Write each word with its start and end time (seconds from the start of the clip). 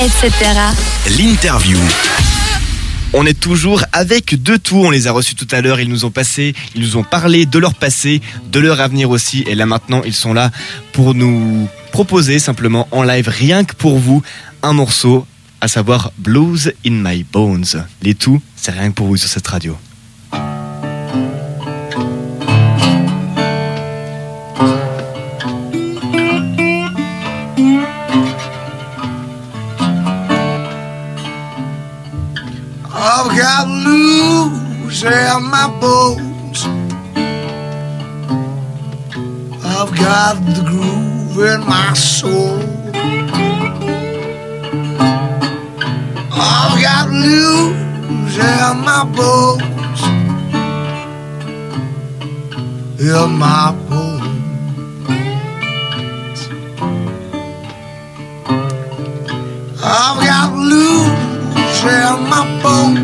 etc. 0.00 0.30
L'interview. 1.18 1.78
On 3.14 3.26
est 3.26 3.38
toujours 3.38 3.82
avec 3.92 4.42
deux 4.42 4.58
tout. 4.58 4.76
On 4.76 4.90
les 4.90 5.06
a 5.06 5.12
reçus 5.12 5.34
tout 5.34 5.48
à 5.50 5.60
l'heure. 5.60 5.80
Ils 5.80 5.88
nous 5.88 6.04
ont 6.04 6.10
passé, 6.10 6.54
ils 6.74 6.82
nous 6.82 6.96
ont 6.96 7.02
parlé 7.02 7.46
de 7.46 7.58
leur 7.58 7.74
passé, 7.74 8.20
de 8.50 8.60
leur 8.60 8.80
avenir 8.80 9.10
aussi. 9.10 9.44
Et 9.46 9.54
là 9.54 9.66
maintenant, 9.66 10.02
ils 10.04 10.14
sont 10.14 10.34
là 10.34 10.50
pour 10.92 11.14
nous 11.14 11.68
proposer 11.90 12.38
simplement 12.38 12.88
en 12.90 13.02
live, 13.02 13.28
rien 13.28 13.64
que 13.64 13.74
pour 13.74 13.98
vous, 13.98 14.22
un 14.62 14.72
morceau, 14.72 15.26
à 15.60 15.68
savoir 15.68 16.12
Blues 16.18 16.72
in 16.86 16.90
My 16.90 17.24
Bones. 17.24 17.86
Les 18.02 18.14
tout, 18.14 18.40
c'est 18.56 18.72
rien 18.72 18.90
que 18.90 18.94
pour 18.94 19.06
vous 19.06 19.16
sur 19.16 19.28
cette 19.28 19.46
radio. 19.46 19.76
I've 33.54 33.66
got 33.66 33.84
blues 33.84 35.02
in 35.02 35.42
my 35.50 35.68
bones. 35.78 36.64
I've 39.62 39.92
got 39.94 40.34
the 40.46 40.62
groove 40.66 41.38
in 41.38 41.60
my 41.68 41.92
soul. 41.92 42.58
I've 46.32 46.80
got 46.80 47.08
blues 47.10 48.38
in 48.38 48.74
my 48.88 49.04
bones. 49.16 50.00
In 53.00 53.30
my 53.36 53.72
bones. 53.90 54.32
I've 59.84 60.18
got 60.24 60.52
blues 60.54 61.84
in 61.84 62.16
my 62.30 62.42
bones. 62.62 63.01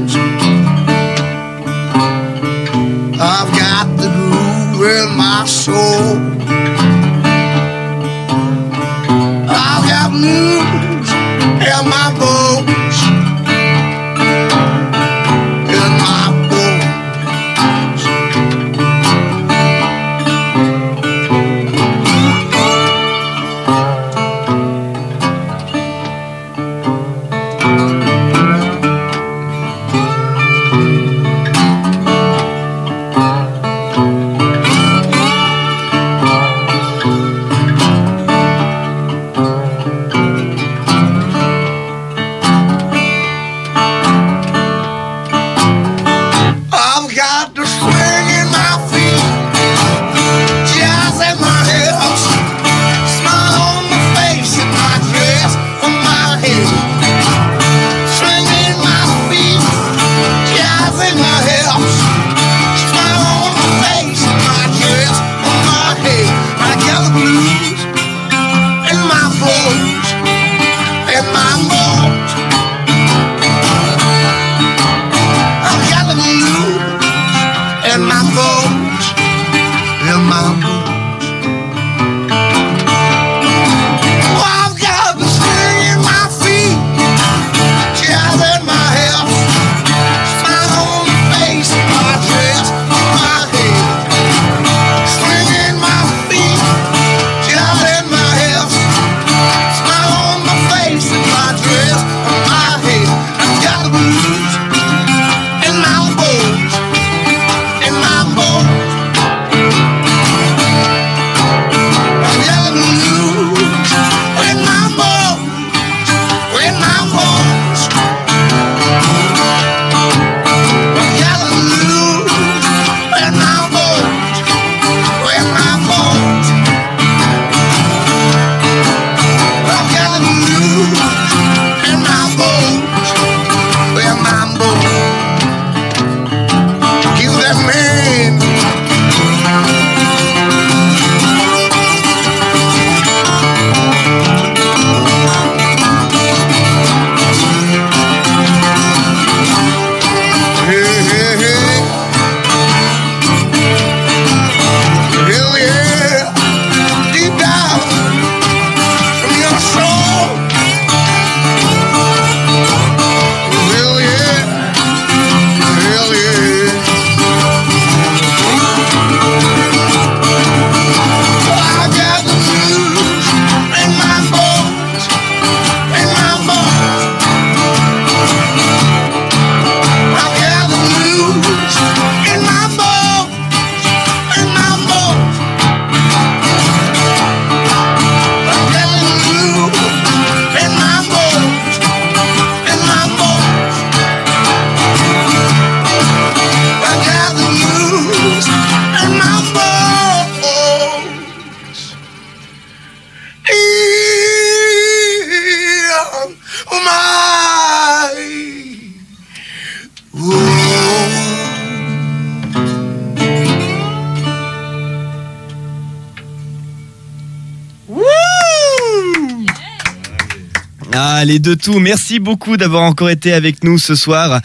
Ah, 220.92 221.24
les 221.24 221.38
deux 221.38 221.56
tout. 221.56 221.80
Merci 221.80 222.18
beaucoup 222.18 222.56
d'avoir 222.56 222.82
encore 222.82 223.10
été 223.10 223.32
avec 223.32 223.62
nous 223.62 223.78
ce 223.78 223.94
soir. 223.94 224.40